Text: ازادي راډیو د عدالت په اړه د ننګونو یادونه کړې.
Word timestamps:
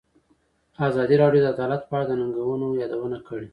ازادي 0.87 1.15
راډیو 1.23 1.41
د 1.43 1.45
عدالت 1.55 1.81
په 1.89 1.93
اړه 1.95 2.05
د 2.07 2.11
ننګونو 2.19 2.67
یادونه 2.81 3.17
کړې. 3.27 3.47